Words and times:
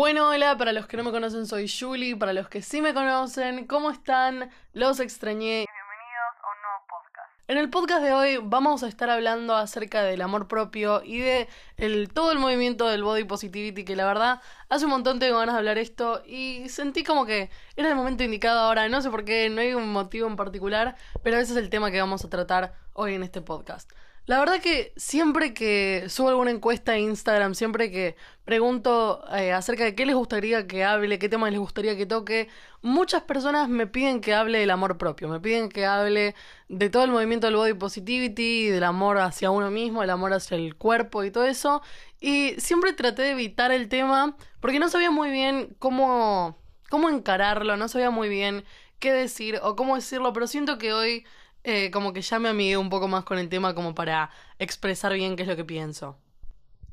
Bueno, 0.00 0.30
hola, 0.30 0.56
para 0.56 0.72
los 0.72 0.86
que 0.86 0.96
no 0.96 1.04
me 1.04 1.10
conocen 1.10 1.46
soy 1.46 1.68
Julie, 1.68 2.16
para 2.16 2.32
los 2.32 2.48
que 2.48 2.62
sí 2.62 2.80
me 2.80 2.94
conocen, 2.94 3.66
¿cómo 3.66 3.90
están? 3.90 4.48
Los 4.72 4.98
extrañé. 4.98 5.66
Bienvenidos 5.66 6.36
a 6.40 6.46
un 6.48 6.62
nuevo 6.62 6.86
podcast. 6.88 7.30
En 7.48 7.58
el 7.58 7.68
podcast 7.68 8.02
de 8.02 8.14
hoy 8.14 8.38
vamos 8.42 8.82
a 8.82 8.88
estar 8.88 9.10
hablando 9.10 9.54
acerca 9.54 10.02
del 10.02 10.22
amor 10.22 10.48
propio 10.48 11.02
y 11.04 11.18
de 11.18 11.48
el, 11.76 12.08
todo 12.08 12.32
el 12.32 12.38
movimiento 12.38 12.88
del 12.88 13.02
body 13.02 13.24
positivity, 13.24 13.84
que 13.84 13.94
la 13.94 14.06
verdad 14.06 14.40
hace 14.70 14.86
un 14.86 14.92
montón 14.92 15.18
tengo 15.18 15.38
ganas 15.38 15.54
de 15.54 15.58
hablar 15.58 15.76
esto 15.76 16.22
y 16.24 16.66
sentí 16.70 17.04
como 17.04 17.26
que 17.26 17.50
era 17.76 17.90
el 17.90 17.94
momento 17.94 18.24
indicado 18.24 18.60
ahora, 18.60 18.88
no 18.88 19.02
sé 19.02 19.10
por 19.10 19.26
qué, 19.26 19.50
no 19.50 19.60
hay 19.60 19.74
un 19.74 19.92
motivo 19.92 20.26
en 20.28 20.36
particular, 20.36 20.96
pero 21.22 21.36
ese 21.36 21.52
es 21.52 21.58
el 21.58 21.68
tema 21.68 21.90
que 21.90 22.00
vamos 22.00 22.24
a 22.24 22.30
tratar 22.30 22.72
hoy 22.94 23.16
en 23.16 23.22
este 23.22 23.42
podcast. 23.42 23.92
La 24.26 24.38
verdad 24.38 24.60
que 24.60 24.92
siempre 24.96 25.54
que 25.54 26.04
subo 26.08 26.28
alguna 26.28 26.52
encuesta 26.52 26.94
en 26.96 27.04
Instagram, 27.04 27.54
siempre 27.54 27.90
que 27.90 28.16
pregunto 28.44 29.24
eh, 29.34 29.52
acerca 29.52 29.84
de 29.84 29.94
qué 29.94 30.06
les 30.06 30.14
gustaría 30.14 30.66
que 30.66 30.84
hable, 30.84 31.18
qué 31.18 31.28
tema 31.28 31.50
les 31.50 31.58
gustaría 31.58 31.96
que 31.96 32.06
toque, 32.06 32.48
muchas 32.82 33.22
personas 33.22 33.68
me 33.68 33.86
piden 33.86 34.20
que 34.20 34.34
hable 34.34 34.58
del 34.58 34.70
amor 34.70 34.98
propio, 34.98 35.28
me 35.28 35.40
piden 35.40 35.68
que 35.68 35.84
hable 35.84 36.34
de 36.68 36.90
todo 36.90 37.04
el 37.04 37.10
movimiento 37.10 37.46
del 37.48 37.56
body 37.56 37.74
positivity, 37.74 38.68
del 38.68 38.84
amor 38.84 39.18
hacia 39.18 39.50
uno 39.50 39.70
mismo, 39.70 40.02
el 40.02 40.10
amor 40.10 40.32
hacia 40.32 40.56
el 40.56 40.76
cuerpo 40.76 41.24
y 41.24 41.30
todo 41.30 41.44
eso. 41.44 41.82
Y 42.20 42.54
siempre 42.58 42.92
traté 42.92 43.22
de 43.22 43.30
evitar 43.32 43.72
el 43.72 43.88
tema 43.88 44.36
porque 44.60 44.78
no 44.78 44.88
sabía 44.88 45.10
muy 45.10 45.30
bien 45.30 45.74
cómo, 45.78 46.56
cómo 46.88 47.08
encararlo, 47.08 47.76
no 47.76 47.88
sabía 47.88 48.10
muy 48.10 48.28
bien 48.28 48.64
qué 49.00 49.12
decir 49.12 49.58
o 49.62 49.74
cómo 49.74 49.96
decirlo, 49.96 50.32
pero 50.32 50.46
siento 50.46 50.78
que 50.78 50.92
hoy 50.92 51.24
eh, 51.64 51.90
como 51.90 52.12
que 52.12 52.22
ya 52.22 52.38
me 52.38 52.48
amigué 52.48 52.76
un 52.76 52.90
poco 52.90 53.08
más 53.08 53.24
con 53.24 53.38
el 53.38 53.48
tema 53.48 53.74
como 53.74 53.94
para 53.94 54.30
expresar 54.58 55.12
bien 55.14 55.36
qué 55.36 55.42
es 55.42 55.48
lo 55.48 55.56
que 55.56 55.64
pienso. 55.64 56.18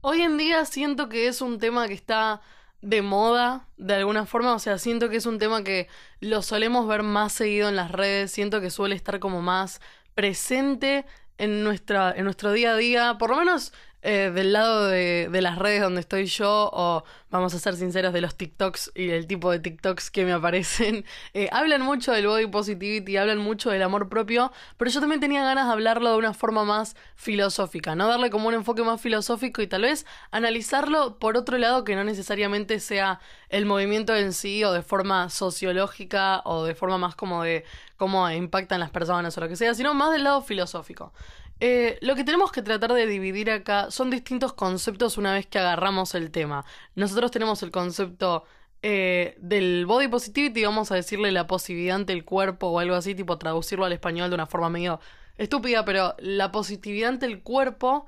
Hoy 0.02 0.22
en 0.22 0.38
día 0.38 0.66
siento 0.66 1.10
que 1.10 1.28
es 1.28 1.42
un 1.42 1.60
tema 1.60 1.88
que 1.88 1.94
está 1.94 2.42
de 2.82 3.02
moda 3.02 3.68
de 3.78 3.96
alguna 3.96 4.26
forma, 4.26 4.54
o 4.54 4.60
sea, 4.60 4.78
siento 4.78 5.10
que 5.10 5.18
es 5.18 5.26
un 5.26 5.40
tema 5.40 5.64
que 5.64 5.88
lo 6.20 6.42
solemos 6.42 6.88
ver 6.88 7.04
más 7.04 7.34
seguido 7.34 7.70
en 7.70 7.76
las 7.76 7.92
redes, 7.92 8.32
siento 8.32 8.62
que 8.62 8.70
suele 8.70 8.96
estar 8.96 9.20
como 9.20 9.42
más 9.42 9.82
presente 10.14 11.06
en, 11.38 11.64
nuestra, 11.64 12.12
en 12.16 12.26
nuestro 12.26 12.52
día 12.52 12.74
a 12.74 12.78
día, 12.78 13.18
por 13.18 13.32
lo 13.32 13.38
menos 13.38 13.74
eh, 14.04 14.32
del 14.34 14.54
lado 14.54 14.88
de, 14.88 15.28
de, 15.32 15.42
las 15.42 15.58
redes 15.58 15.82
donde 15.82 16.02
estoy 16.02 16.28
yo, 16.28 16.70
o 16.72 17.04
vamos 17.32 17.54
a 17.56 17.60
ser 17.60 17.76
sinceros, 17.76 18.14
de 18.14 18.22
los 18.22 18.36
TikToks 18.36 18.92
y 18.94 19.10
el 19.10 19.26
tipo 19.26 19.52
de 19.52 19.60
TikToks 19.60 20.12
que 20.12 20.24
me 20.24 20.34
aparecen, 20.34 21.04
eh, 21.34 21.50
hablan 21.52 21.82
mucho 21.82 22.12
del 22.12 22.28
body 22.28 22.46
positivity, 22.46 23.18
hablan 23.18 23.40
mucho 23.40 23.72
del 23.72 23.82
amor 23.82 24.08
propio, 24.08 24.52
pero 24.78 24.92
yo 24.92 25.00
también 25.00 25.20
tenía 25.20 25.44
ganas 25.44 25.66
de 25.66 25.74
hablarlo 25.74 26.12
de 26.12 26.18
una 26.18 26.34
forma 26.34 26.64
más 26.64 26.96
filosófica, 27.16 27.96
¿no? 27.96 28.08
Darle 28.08 28.30
como 28.30 28.48
un 28.48 28.54
enfoque 28.54 28.84
más 28.84 29.02
filosófico 29.02 29.62
y 29.62 29.68
tal 29.68 29.82
vez 29.82 30.06
analizarlo 30.32 31.18
por 31.18 31.36
otro 31.36 31.58
lado 31.58 31.84
que 31.84 31.96
no 31.96 32.04
necesariamente 32.04 32.80
sea 32.80 33.20
el 33.50 33.66
movimiento 33.66 34.16
en 34.16 34.32
sí 34.32 34.64
o 34.64 34.74
de 34.74 34.84
forma 34.84 35.30
sociológica 35.30 36.42
o 36.46 36.66
de 36.66 36.76
forma 36.76 36.98
más 36.98 37.16
como 37.16 37.44
de 37.44 37.66
cómo 37.98 38.30
impactan 38.30 38.80
las 38.80 38.92
personas 38.92 39.38
o 39.38 39.42
lo 39.42 39.50
que 39.50 39.56
sea, 39.56 39.74
sino 39.74 39.94
más 39.94 40.12
del 40.12 40.24
lado 40.24 40.42
filosófico. 40.42 41.14
Eh, 41.60 41.98
lo 42.02 42.16
que 42.16 42.24
tenemos 42.24 42.52
que 42.52 42.62
tratar 42.62 42.94
de 42.94 43.08
dividir 43.08 43.50
acá 43.50 43.90
son 43.90 44.12
distintos 44.12 44.54
conceptos 44.54 45.18
una 45.18 45.34
vez 45.34 45.48
que 45.48 45.60
agarramos 45.60 46.14
el 46.16 46.32
tema. 46.32 46.66
Nosotros 46.96 47.32
tenemos 47.32 47.64
el 47.64 47.72
concepto 47.72 48.44
eh, 48.84 49.36
del 49.40 49.86
body 49.88 50.08
positivity, 50.08 50.64
vamos 50.64 50.92
a 50.92 50.96
decirle 50.96 51.32
la 51.32 51.48
posibilidad 51.48 51.96
ante 51.96 52.14
el 52.14 52.26
cuerpo 52.26 52.68
o 52.68 52.80
algo 52.80 52.96
así, 52.96 53.16
tipo 53.16 53.38
traducirlo 53.40 53.86
al 53.86 53.94
español 53.94 54.30
de 54.30 54.36
una 54.36 54.46
forma 54.46 54.70
medio 54.70 55.00
estúpida, 55.38 55.84
pero 55.84 56.16
la 56.20 56.52
positividad 56.52 57.10
ante 57.10 57.26
el 57.26 57.42
cuerpo. 57.42 58.06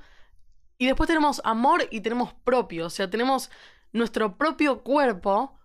Y 0.77 0.85
después 0.85 1.07
tenemos 1.07 1.41
amor 1.43 1.87
y 1.91 2.01
tenemos 2.01 2.33
propio, 2.33 2.85
o 2.85 2.89
sea, 2.89 3.09
tenemos 3.09 3.49
nuestro 3.91 4.37
propio 4.37 4.83
cuerpo 4.83 5.57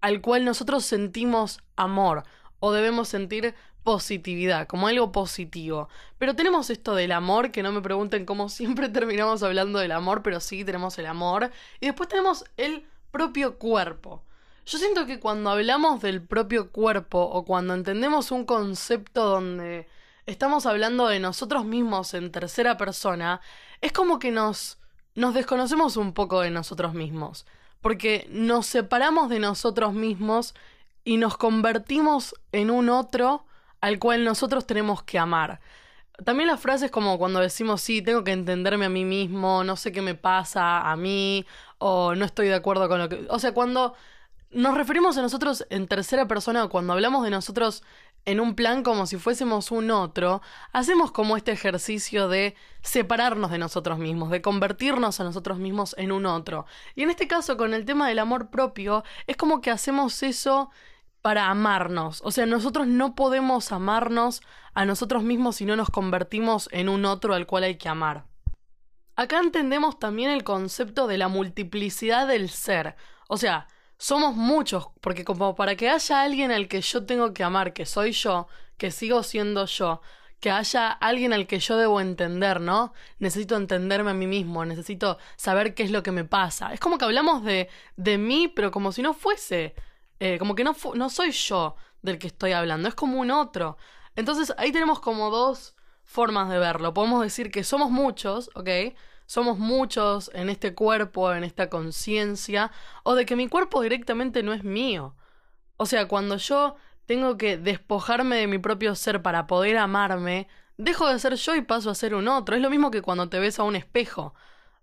al 0.00 0.20
cual 0.20 0.44
nosotros 0.44 0.84
sentimos 0.84 1.60
amor 1.76 2.24
o 2.60 2.72
debemos 2.72 3.08
sentir 3.08 3.54
positividad, 3.82 4.66
como 4.66 4.88
algo 4.88 5.12
positivo. 5.12 5.88
Pero 6.18 6.34
tenemos 6.34 6.70
esto 6.70 6.94
del 6.94 7.12
amor, 7.12 7.50
que 7.50 7.62
no 7.62 7.72
me 7.72 7.80
pregunten 7.80 8.26
cómo 8.26 8.48
siempre 8.48 8.88
terminamos 8.88 9.42
hablando 9.42 9.78
del 9.78 9.92
amor, 9.92 10.22
pero 10.22 10.40
sí 10.40 10.64
tenemos 10.64 10.98
el 10.98 11.06
amor. 11.06 11.50
Y 11.80 11.86
después 11.86 12.08
tenemos 12.08 12.44
el 12.56 12.86
propio 13.10 13.58
cuerpo. 13.58 14.22
Yo 14.66 14.76
siento 14.78 15.06
que 15.06 15.18
cuando 15.18 15.50
hablamos 15.50 16.02
del 16.02 16.22
propio 16.22 16.70
cuerpo 16.70 17.20
o 17.20 17.44
cuando 17.46 17.72
entendemos 17.72 18.30
un 18.30 18.44
concepto 18.44 19.24
donde 19.24 19.88
estamos 20.26 20.66
hablando 20.66 21.08
de 21.08 21.20
nosotros 21.20 21.64
mismos 21.64 22.12
en 22.12 22.30
tercera 22.30 22.76
persona, 22.76 23.40
es 23.80 23.92
como 23.92 24.18
que 24.18 24.30
nos, 24.30 24.78
nos 25.14 25.32
desconocemos 25.32 25.96
un 25.96 26.12
poco 26.12 26.42
de 26.42 26.50
nosotros 26.50 26.92
mismos. 26.92 27.46
Porque 27.80 28.26
nos 28.28 28.66
separamos 28.66 29.30
de 29.30 29.38
nosotros 29.38 29.94
mismos 29.94 30.54
y 31.02 31.16
nos 31.16 31.38
convertimos 31.38 32.34
en 32.52 32.70
un 32.70 32.90
otro 32.90 33.46
al 33.80 33.98
cual 33.98 34.24
nosotros 34.24 34.66
tenemos 34.66 35.02
que 35.02 35.18
amar. 35.18 35.60
También 36.24 36.48
las 36.48 36.60
frases 36.60 36.90
como 36.90 37.16
cuando 37.18 37.40
decimos, 37.40 37.80
sí, 37.80 38.02
tengo 38.02 38.24
que 38.24 38.32
entenderme 38.32 38.86
a 38.86 38.88
mí 38.88 39.04
mismo, 39.04 39.62
no 39.62 39.76
sé 39.76 39.92
qué 39.92 40.02
me 40.02 40.16
pasa 40.16 40.90
a 40.90 40.96
mí, 40.96 41.46
o 41.78 42.14
no 42.14 42.24
estoy 42.24 42.48
de 42.48 42.54
acuerdo 42.54 42.88
con 42.88 42.98
lo 42.98 43.08
que... 43.08 43.26
O 43.30 43.38
sea, 43.38 43.52
cuando 43.52 43.94
nos 44.50 44.76
referimos 44.76 45.16
a 45.16 45.22
nosotros 45.22 45.66
en 45.70 45.86
tercera 45.86 46.26
persona, 46.26 46.64
o 46.64 46.68
cuando 46.70 46.92
hablamos 46.92 47.22
de 47.22 47.30
nosotros 47.30 47.84
en 48.24 48.40
un 48.40 48.54
plan 48.54 48.82
como 48.82 49.06
si 49.06 49.16
fuésemos 49.16 49.70
un 49.70 49.90
otro, 49.90 50.42
hacemos 50.72 51.12
como 51.12 51.36
este 51.36 51.52
ejercicio 51.52 52.28
de 52.28 52.56
separarnos 52.82 53.50
de 53.50 53.58
nosotros 53.58 53.98
mismos, 53.98 54.30
de 54.30 54.42
convertirnos 54.42 55.20
a 55.20 55.24
nosotros 55.24 55.58
mismos 55.58 55.94
en 55.98 56.12
un 56.12 56.26
otro. 56.26 56.66
Y 56.94 57.04
en 57.04 57.10
este 57.10 57.28
caso, 57.28 57.56
con 57.56 57.74
el 57.74 57.84
tema 57.84 58.08
del 58.08 58.18
amor 58.18 58.50
propio, 58.50 59.04
es 59.26 59.36
como 59.36 59.60
que 59.60 59.70
hacemos 59.70 60.22
eso 60.22 60.70
para 61.22 61.48
amarnos. 61.48 62.20
O 62.24 62.30
sea, 62.30 62.46
nosotros 62.46 62.86
no 62.86 63.14
podemos 63.14 63.72
amarnos 63.72 64.42
a 64.74 64.84
nosotros 64.84 65.22
mismos 65.22 65.56
si 65.56 65.64
no 65.64 65.76
nos 65.76 65.90
convertimos 65.90 66.68
en 66.72 66.88
un 66.88 67.04
otro 67.04 67.34
al 67.34 67.46
cual 67.46 67.64
hay 67.64 67.76
que 67.76 67.88
amar. 67.88 68.24
Acá 69.16 69.40
entendemos 69.40 69.98
también 69.98 70.30
el 70.30 70.44
concepto 70.44 71.06
de 71.08 71.18
la 71.18 71.28
multiplicidad 71.28 72.28
del 72.28 72.48
ser. 72.48 72.94
O 73.26 73.36
sea, 73.36 73.66
somos 73.98 74.36
muchos, 74.36 74.90
porque 75.00 75.24
como 75.24 75.56
para 75.56 75.74
que 75.74 75.90
haya 75.90 76.22
alguien 76.22 76.52
al 76.52 76.68
que 76.68 76.80
yo 76.80 77.04
tengo 77.04 77.34
que 77.34 77.42
amar, 77.42 77.72
que 77.72 77.84
soy 77.84 78.12
yo, 78.12 78.46
que 78.76 78.92
sigo 78.92 79.24
siendo 79.24 79.66
yo, 79.66 80.00
que 80.38 80.52
haya 80.52 80.92
alguien 80.92 81.32
al 81.32 81.48
que 81.48 81.58
yo 81.58 81.76
debo 81.76 82.00
entender, 82.00 82.60
¿no? 82.60 82.92
Necesito 83.18 83.56
entenderme 83.56 84.12
a 84.12 84.14
mí 84.14 84.28
mismo, 84.28 84.64
necesito 84.64 85.18
saber 85.36 85.74
qué 85.74 85.82
es 85.82 85.90
lo 85.90 86.04
que 86.04 86.12
me 86.12 86.24
pasa. 86.24 86.72
Es 86.72 86.78
como 86.78 86.96
que 86.96 87.04
hablamos 87.04 87.42
de, 87.42 87.68
de 87.96 88.18
mí, 88.18 88.46
pero 88.46 88.70
como 88.70 88.92
si 88.92 89.02
no 89.02 89.14
fuese 89.14 89.74
eh, 90.20 90.38
como 90.38 90.54
que 90.54 90.64
no, 90.64 90.74
no 90.94 91.10
soy 91.10 91.32
yo 91.32 91.76
del 92.02 92.18
que 92.18 92.26
estoy 92.26 92.52
hablando, 92.52 92.88
es 92.88 92.94
como 92.94 93.20
un 93.20 93.30
otro. 93.30 93.76
Entonces 94.16 94.52
ahí 94.58 94.72
tenemos 94.72 95.00
como 95.00 95.30
dos 95.30 95.74
formas 96.04 96.48
de 96.48 96.58
verlo. 96.58 96.94
Podemos 96.94 97.22
decir 97.22 97.50
que 97.50 97.64
somos 97.64 97.90
muchos, 97.90 98.50
¿ok? 98.54 98.68
Somos 99.26 99.58
muchos 99.58 100.30
en 100.34 100.48
este 100.48 100.74
cuerpo, 100.74 101.32
en 101.32 101.44
esta 101.44 101.68
conciencia, 101.68 102.72
o 103.04 103.14
de 103.14 103.26
que 103.26 103.36
mi 103.36 103.48
cuerpo 103.48 103.82
directamente 103.82 104.42
no 104.42 104.52
es 104.54 104.64
mío. 104.64 105.14
O 105.76 105.86
sea, 105.86 106.08
cuando 106.08 106.36
yo 106.38 106.76
tengo 107.06 107.36
que 107.36 107.56
despojarme 107.58 108.36
de 108.36 108.46
mi 108.46 108.58
propio 108.58 108.94
ser 108.94 109.22
para 109.22 109.46
poder 109.46 109.76
amarme, 109.78 110.48
dejo 110.78 111.08
de 111.08 111.18
ser 111.18 111.34
yo 111.34 111.54
y 111.54 111.62
paso 111.62 111.90
a 111.90 111.94
ser 111.94 112.14
un 112.14 112.28
otro. 112.28 112.56
Es 112.56 112.62
lo 112.62 112.70
mismo 112.70 112.90
que 112.90 113.02
cuando 113.02 113.28
te 113.28 113.38
ves 113.38 113.58
a 113.58 113.64
un 113.64 113.76
espejo. 113.76 114.34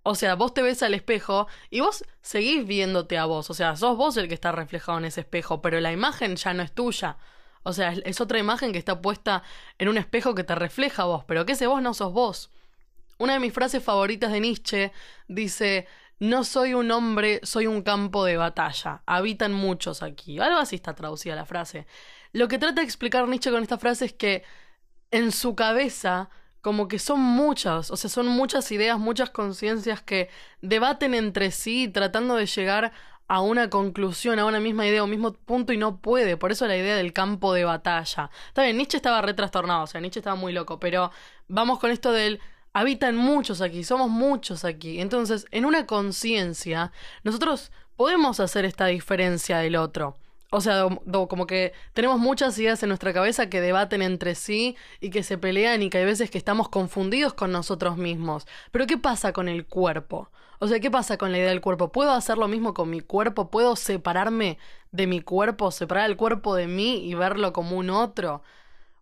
O 0.08 0.14
sea, 0.14 0.36
vos 0.36 0.54
te 0.54 0.62
ves 0.62 0.84
al 0.84 0.94
espejo 0.94 1.48
y 1.72 1.80
vos 1.80 2.06
seguís 2.22 2.68
viéndote 2.68 3.18
a 3.18 3.26
vos. 3.26 3.50
O 3.50 3.56
sea, 3.56 3.76
sos 3.76 3.98
vos 3.98 4.16
el 4.18 4.28
que 4.28 4.36
está 4.36 4.52
reflejado 4.52 5.00
en 5.00 5.06
ese 5.06 5.22
espejo, 5.22 5.64
pero 5.64 5.80
la 5.80 5.92
imagen 5.92 6.36
ya 6.36 6.54
no 6.54 6.62
es 6.62 6.72
tuya. 6.72 7.18
O 7.64 7.74
sea, 7.74 7.92
es, 7.92 8.22
otra 8.22 8.38
imagen 8.38 8.72
que 8.72 8.78
está 8.78 9.02
puesta 9.02 9.42
en 9.80 9.90
un 9.90 9.98
espejo 9.98 10.36
que 10.36 10.44
te 10.44 10.54
refleja 10.54 11.02
a 11.02 11.06
vos, 11.06 11.24
pero 11.26 11.48
que 11.48 11.54
ese 11.54 11.66
vos 11.66 11.82
no 11.82 11.96
sos 11.96 12.14
vos. 12.14 12.52
Una 13.18 13.34
de 13.34 13.40
mis 13.40 13.52
frases 13.52 13.84
favoritas 13.84 14.32
de 14.32 14.42
Nietzsche 14.42 14.92
dice, 15.28 15.88
no 16.20 16.44
soy 16.44 16.76
un 16.76 16.92
hombre, 16.92 17.40
soy 17.42 17.66
un 17.66 17.82
campo 17.82 18.26
de 18.26 18.38
batalla. 18.38 19.02
Habitan 19.08 19.54
muchos 19.54 20.04
aquí. 20.04 20.40
Algo 20.40 20.60
así 20.60 20.76
está 20.76 20.94
traducida 20.94 21.34
la 21.34 21.48
frase. 21.48 21.88
Lo 22.32 22.48
que 22.48 22.60
trata 22.60 22.82
de 22.82 22.86
explicar 22.86 23.28
Nietzsche 23.28 23.50
con 23.50 23.64
esta 23.64 23.80
frase 23.80 24.06
es 24.06 24.14
que 24.14 24.44
en 25.10 25.32
su 25.32 25.56
cabeza 25.56 26.30
como 26.66 26.88
que 26.88 26.98
son 26.98 27.20
muchas, 27.20 27.92
o 27.92 27.96
sea, 27.96 28.10
son 28.10 28.26
muchas 28.26 28.72
ideas, 28.72 28.98
muchas 28.98 29.30
conciencias 29.30 30.02
que 30.02 30.32
debaten 30.64 31.14
entre 31.14 31.52
sí 31.52 31.88
tratando 31.88 32.38
de 32.38 32.48
llegar 32.48 32.92
a 33.28 33.42
una 33.42 33.70
conclusión, 33.70 34.40
a 34.40 34.46
una 34.46 34.60
misma 34.60 34.88
idea, 34.88 35.04
un 35.04 35.12
mismo 35.12 35.34
punto 35.34 35.74
y 35.74 35.78
no 35.78 35.98
puede. 35.98 36.38
Por 36.38 36.52
eso 36.52 36.66
la 36.66 36.76
idea 36.76 36.96
del 36.96 37.14
campo 37.14 37.54
de 37.54 37.66
batalla. 37.66 38.32
Está 38.48 38.64
bien, 38.64 38.78
Nietzsche 38.78 38.98
estaba 38.98 39.22
retrastornado, 39.22 39.84
o 39.84 39.88
sea, 39.88 40.02
Nietzsche 40.02 40.22
estaba 40.22 40.36
muy 40.36 40.54
loco, 40.54 40.80
pero 40.80 41.12
vamos 41.48 41.78
con 41.78 41.92
esto 41.92 42.12
del 42.12 42.40
habitan 42.74 43.16
muchos 43.16 43.62
aquí, 43.62 43.84
somos 43.84 44.10
muchos 44.10 44.66
aquí. 44.66 45.00
Entonces, 45.02 45.46
en 45.52 45.66
una 45.66 45.86
conciencia, 45.86 46.92
nosotros 47.24 47.72
podemos 47.96 48.40
hacer 48.40 48.66
esta 48.66 48.88
diferencia 48.88 49.60
del 49.60 49.76
otro. 49.76 50.18
O 50.52 50.62
sea, 50.62 50.88
como 51.28 51.48
que 51.48 51.74
tenemos 51.94 52.20
muchas 52.20 52.58
ideas 52.60 52.82
en 52.84 52.90
nuestra 52.90 53.14
cabeza 53.14 53.50
que 53.50 53.62
debaten 53.62 54.02
entre 54.02 54.36
sí 54.36 54.78
y 55.02 55.10
que 55.10 55.24
se 55.24 55.38
pelean 55.38 55.82
y 55.82 55.90
que 55.90 55.98
hay 55.98 56.06
veces 56.06 56.30
que 56.30 56.38
estamos 56.38 56.70
confundidos 56.70 57.34
con 57.34 57.52
nosotros 57.52 57.98
mismos. 57.98 58.48
Pero 58.72 58.86
¿qué 58.88 58.98
pasa 58.98 59.34
con 59.34 59.50
el 59.50 59.66
cuerpo? 59.66 60.30
O 60.60 60.68
sea, 60.68 60.80
¿qué 60.80 60.90
pasa 60.90 61.18
con 61.18 61.32
la 61.32 61.38
idea 61.38 61.50
del 61.50 61.62
cuerpo? 61.62 61.92
¿Puedo 61.92 62.12
hacer 62.12 62.38
lo 62.38 62.48
mismo 62.48 62.74
con 62.74 62.90
mi 62.90 63.02
cuerpo? 63.02 63.50
¿Puedo 63.50 63.76
separarme 63.76 64.58
de 64.92 65.08
mi 65.08 65.22
cuerpo, 65.22 65.72
separar 65.72 66.10
el 66.10 66.16
cuerpo 66.18 66.56
de 66.56 66.68
mí 66.68 67.06
y 67.06 67.14
verlo 67.16 67.52
como 67.52 67.78
un 67.78 67.90
otro? 67.90 68.44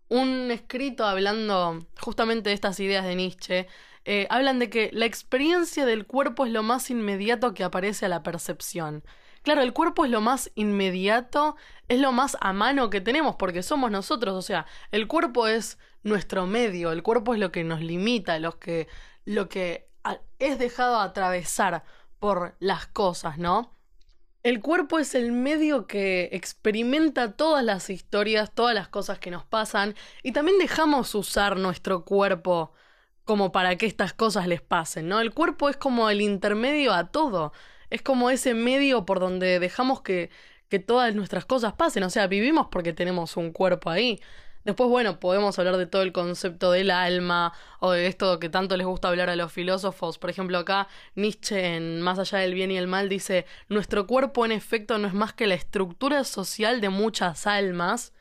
Un 0.10 0.50
escrito 0.52 1.06
hablando 1.06 1.86
justamente 2.00 2.50
de 2.50 2.56
estas 2.56 2.80
ideas 2.80 3.06
de 3.06 3.16
Nietzsche, 3.16 3.68
eh, 4.06 4.28
hablan 4.30 4.60
de 4.60 4.70
que 4.70 4.90
la 4.94 5.06
experiencia 5.06 5.86
del 5.86 6.06
cuerpo 6.06 6.46
es 6.46 6.52
lo 6.52 6.64
más 6.64 6.90
inmediato 6.90 7.54
que 7.54 7.64
aparece 7.64 8.06
a 8.06 8.10
la 8.10 8.24
percepción. 8.24 9.04
Claro, 9.44 9.62
el 9.62 9.74
cuerpo 9.74 10.06
es 10.06 10.12
lo 10.12 10.22
más 10.22 10.52
inmediato, 10.56 11.56
es 11.90 12.00
lo 12.00 12.12
más 12.14 12.38
a 12.40 12.54
mano 12.54 12.90
que 12.90 13.02
tenemos, 13.02 13.36
porque 13.36 13.62
somos 13.62 13.92
nosotros, 13.92 14.34
o 14.36 14.42
sea, 14.42 14.66
el 14.92 15.08
cuerpo 15.08 15.48
es 15.48 15.78
nuestro 16.02 16.48
medio, 16.48 16.92
el 16.92 17.04
cuerpo 17.04 17.34
es 17.34 17.40
lo 17.40 17.52
que 17.52 17.64
nos 17.64 17.82
limita, 17.82 18.40
lo 18.40 18.58
que, 18.58 18.88
lo 19.26 19.50
que 19.50 19.90
es 20.40 20.60
dejado 20.60 21.00
atravesar 21.00 21.84
por 22.20 22.56
las 22.60 22.88
cosas, 22.88 23.38
¿no? 23.38 23.76
El 24.44 24.62
cuerpo 24.62 25.00
es 25.00 25.16
el 25.16 25.32
medio 25.32 25.88
que 25.88 26.30
experimenta 26.34 27.34
todas 27.34 27.64
las 27.64 27.90
historias, 27.90 28.54
todas 28.54 28.76
las 28.76 28.90
cosas 28.90 29.20
que 29.20 29.32
nos 29.32 29.46
pasan, 29.46 29.96
y 30.22 30.32
también 30.34 30.58
dejamos 30.58 31.16
usar 31.16 31.58
nuestro 31.58 32.06
cuerpo 32.06 32.74
como 33.26 33.52
para 33.52 33.78
que 33.78 33.86
estas 33.86 34.14
cosas 34.14 34.48
les 34.48 34.62
pasen, 34.62 35.08
¿no? 35.08 35.22
El 35.22 35.34
cuerpo 35.34 35.70
es 35.70 35.78
como 35.78 36.10
el 36.10 36.22
intermedio 36.22 36.94
a 36.94 37.12
todo, 37.12 37.54
es 37.94 38.02
como 38.02 38.32
ese 38.32 38.56
medio 38.56 39.06
por 39.06 39.20
donde 39.20 39.60
dejamos 39.60 40.02
que, 40.02 40.32
que 40.68 40.80
todas 40.80 41.14
nuestras 41.14 41.46
cosas 41.46 41.74
pasen, 41.74 42.02
o 42.02 42.10
sea, 42.10 42.26
vivimos 42.26 42.68
porque 42.72 42.92
tenemos 42.92 43.38
un 43.38 43.52
cuerpo 43.52 43.92
ahí. 43.92 44.20
Después, 44.64 44.90
bueno, 44.90 45.20
podemos 45.20 45.60
hablar 45.60 45.78
de 45.78 45.86
todo 45.86 46.02
el 46.02 46.12
concepto 46.12 46.72
del 46.72 46.90
alma 46.90 47.54
o 47.80 47.92
de 47.92 48.08
esto 48.08 48.40
que 48.40 48.50
tanto 48.50 48.78
les 48.78 48.88
gusta 48.88 49.10
hablar 49.10 49.30
a 49.30 49.36
los 49.36 49.52
filósofos. 49.52 50.18
Por 50.18 50.32
ejemplo, 50.32 50.58
acá 50.58 50.88
Nietzsche 51.16 51.76
en 51.76 52.02
Más 52.02 52.18
allá 52.18 52.40
del 52.40 52.56
bien 52.56 52.72
y 52.72 52.78
el 52.78 52.88
mal 52.88 53.10
dice, 53.10 53.46
nuestro 53.70 54.08
cuerpo 54.08 54.44
en 54.44 54.54
efecto 54.54 54.98
no 54.98 55.08
es 55.08 55.14
más 55.14 55.34
que 55.34 55.46
la 55.46 55.54
estructura 55.54 56.24
social 56.24 56.82
de 56.82 56.90
muchas 56.90 57.46
almas, 57.46 58.12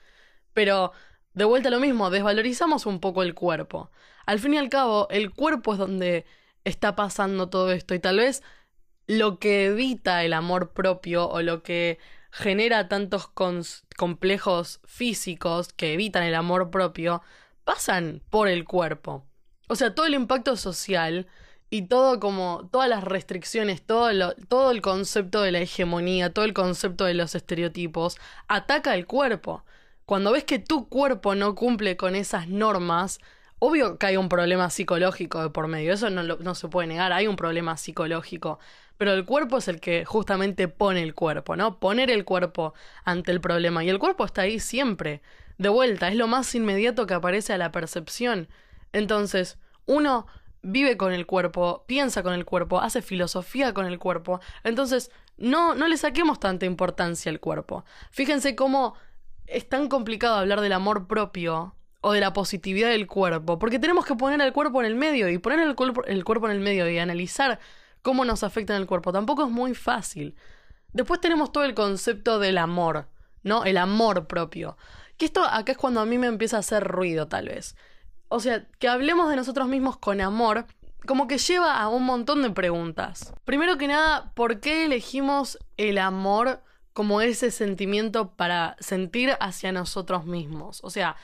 pero 0.52 0.92
de 1.32 1.46
vuelta 1.46 1.70
lo 1.70 1.80
mismo, 1.80 2.10
desvalorizamos 2.10 2.84
un 2.84 3.00
poco 3.00 3.22
el 3.22 3.34
cuerpo. 3.34 3.90
Al 4.26 4.38
fin 4.38 4.52
y 4.52 4.58
al 4.58 4.68
cabo, 4.68 5.08
el 5.10 5.30
cuerpo 5.32 5.72
es 5.72 5.78
donde 5.78 6.26
está 6.64 6.94
pasando 6.94 7.48
todo 7.48 7.72
esto 7.72 7.94
y 7.94 8.00
tal 8.00 8.18
vez 8.18 8.42
lo 9.06 9.38
que 9.38 9.66
evita 9.66 10.24
el 10.24 10.32
amor 10.32 10.72
propio 10.72 11.28
o 11.28 11.42
lo 11.42 11.62
que 11.62 11.98
genera 12.30 12.88
tantos 12.88 13.28
complejos 13.96 14.80
físicos 14.84 15.72
que 15.72 15.92
evitan 15.92 16.22
el 16.22 16.34
amor 16.34 16.70
propio 16.70 17.22
pasan 17.64 18.22
por 18.30 18.48
el 18.48 18.64
cuerpo. 18.64 19.26
O 19.68 19.76
sea, 19.76 19.94
todo 19.94 20.06
el 20.06 20.14
impacto 20.14 20.56
social 20.56 21.26
y 21.70 21.82
todo 21.82 22.20
como 22.20 22.68
todas 22.70 22.88
las 22.88 23.04
restricciones, 23.04 23.82
todo, 23.82 24.34
todo 24.48 24.70
el 24.70 24.82
concepto 24.82 25.42
de 25.42 25.52
la 25.52 25.60
hegemonía, 25.60 26.32
todo 26.32 26.44
el 26.44 26.52
concepto 26.52 27.04
de 27.04 27.14
los 27.14 27.34
estereotipos, 27.34 28.18
ataca 28.48 28.94
el 28.94 29.06
cuerpo. 29.06 29.64
Cuando 30.04 30.32
ves 30.32 30.44
que 30.44 30.58
tu 30.58 30.88
cuerpo 30.88 31.34
no 31.34 31.54
cumple 31.54 31.96
con 31.96 32.14
esas 32.14 32.48
normas, 32.48 33.20
obvio 33.58 33.96
que 33.98 34.06
hay 34.06 34.16
un 34.16 34.28
problema 34.28 34.68
psicológico 34.68 35.42
de 35.42 35.50
por 35.50 35.68
medio, 35.68 35.94
eso 35.94 36.10
no 36.10 36.54
se 36.54 36.68
puede 36.68 36.88
negar, 36.88 37.12
hay 37.12 37.26
un 37.26 37.36
problema 37.36 37.76
psicológico, 37.76 38.58
pero 39.02 39.14
el 39.14 39.24
cuerpo 39.24 39.58
es 39.58 39.66
el 39.66 39.80
que 39.80 40.04
justamente 40.04 40.68
pone 40.68 41.02
el 41.02 41.12
cuerpo, 41.12 41.56
¿no? 41.56 41.80
Poner 41.80 42.08
el 42.08 42.24
cuerpo 42.24 42.72
ante 43.02 43.32
el 43.32 43.40
problema, 43.40 43.82
y 43.82 43.88
el 43.88 43.98
cuerpo 43.98 44.24
está 44.24 44.42
ahí 44.42 44.60
siempre, 44.60 45.22
de 45.58 45.68
vuelta, 45.70 46.06
es 46.06 46.14
lo 46.14 46.28
más 46.28 46.54
inmediato 46.54 47.04
que 47.04 47.14
aparece 47.14 47.52
a 47.52 47.58
la 47.58 47.72
percepción. 47.72 48.46
Entonces, 48.92 49.58
uno 49.86 50.28
vive 50.62 50.96
con 50.96 51.12
el 51.12 51.26
cuerpo, 51.26 51.82
piensa 51.88 52.22
con 52.22 52.32
el 52.32 52.44
cuerpo, 52.44 52.80
hace 52.80 53.02
filosofía 53.02 53.74
con 53.74 53.86
el 53.86 53.98
cuerpo. 53.98 54.38
Entonces, 54.62 55.10
no, 55.36 55.74
no 55.74 55.88
le 55.88 55.96
saquemos 55.96 56.38
tanta 56.38 56.64
importancia 56.64 57.32
al 57.32 57.40
cuerpo. 57.40 57.84
Fíjense 58.12 58.54
cómo 58.54 58.94
es 59.48 59.68
tan 59.68 59.88
complicado 59.88 60.36
hablar 60.36 60.60
del 60.60 60.74
amor 60.74 61.08
propio 61.08 61.74
o 62.02 62.12
de 62.12 62.20
la 62.20 62.32
positividad 62.32 62.90
del 62.90 63.08
cuerpo, 63.08 63.58
porque 63.58 63.80
tenemos 63.80 64.06
que 64.06 64.14
poner 64.14 64.40
al 64.40 64.52
cuerpo 64.52 64.78
en 64.80 64.86
el 64.86 64.94
medio 64.94 65.28
y 65.28 65.38
poner 65.38 65.58
el 65.58 65.74
cuerpo, 65.74 66.04
el 66.04 66.22
cuerpo 66.22 66.46
en 66.46 66.52
el 66.52 66.60
medio 66.60 66.88
y 66.88 67.00
analizar 67.00 67.58
cómo 68.02 68.24
nos 68.24 68.42
afecta 68.42 68.74
en 68.74 68.82
el 68.82 68.86
cuerpo. 68.86 69.12
Tampoco 69.12 69.44
es 69.44 69.50
muy 69.50 69.74
fácil. 69.74 70.36
Después 70.92 71.20
tenemos 71.20 71.52
todo 71.52 71.64
el 71.64 71.74
concepto 71.74 72.38
del 72.38 72.58
amor, 72.58 73.08
¿no? 73.42 73.64
El 73.64 73.78
amor 73.78 74.26
propio. 74.26 74.76
Que 75.16 75.24
esto 75.24 75.44
acá 75.44 75.72
es 75.72 75.78
cuando 75.78 76.00
a 76.00 76.06
mí 76.06 76.18
me 76.18 76.26
empieza 76.26 76.56
a 76.56 76.60
hacer 76.60 76.84
ruido, 76.84 77.28
tal 77.28 77.48
vez. 77.48 77.76
O 78.28 78.40
sea, 78.40 78.66
que 78.78 78.88
hablemos 78.88 79.30
de 79.30 79.36
nosotros 79.36 79.68
mismos 79.68 79.96
con 79.96 80.20
amor, 80.20 80.66
como 81.06 81.28
que 81.28 81.38
lleva 81.38 81.80
a 81.80 81.88
un 81.88 82.04
montón 82.04 82.42
de 82.42 82.50
preguntas. 82.50 83.34
Primero 83.44 83.78
que 83.78 83.88
nada, 83.88 84.32
¿por 84.34 84.60
qué 84.60 84.84
elegimos 84.84 85.58
el 85.76 85.98
amor 85.98 86.62
como 86.92 87.20
ese 87.20 87.50
sentimiento 87.50 88.32
para 88.32 88.76
sentir 88.80 89.36
hacia 89.40 89.72
nosotros 89.72 90.26
mismos? 90.26 90.80
O 90.82 90.90
sea, 90.90 91.16